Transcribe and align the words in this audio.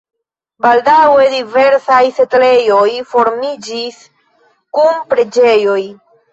Baldaŭe 0.65 1.27
diversaj 1.33 1.99
setlejoj 2.17 2.89
formiĝis 3.13 4.03
kun 4.81 5.01
preĝejoj. 5.15 5.81